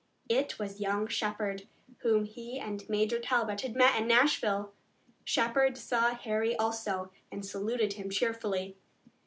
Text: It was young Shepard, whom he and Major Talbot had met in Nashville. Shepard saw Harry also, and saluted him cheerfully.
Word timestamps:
It 0.29 0.57
was 0.57 0.79
young 0.81 1.05
Shepard, 1.05 1.67
whom 1.99 2.25
he 2.25 2.57
and 2.59 2.89
Major 2.89 3.19
Talbot 3.19 3.61
had 3.61 3.75
met 3.75 4.01
in 4.01 4.07
Nashville. 4.07 4.73
Shepard 5.23 5.77
saw 5.77 6.15
Harry 6.15 6.55
also, 6.55 7.11
and 7.31 7.45
saluted 7.45 7.93
him 7.93 8.09
cheerfully. 8.09 8.77